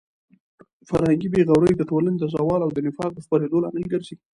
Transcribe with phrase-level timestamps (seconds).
[0.89, 4.15] فرهنګي بې غوري د ټولنې د زوال او د نفاق د خپرېدو لامل ګرځي.